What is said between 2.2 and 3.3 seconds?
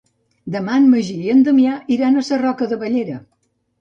Sarroca de Bellera.